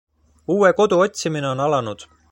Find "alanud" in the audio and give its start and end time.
1.69-2.09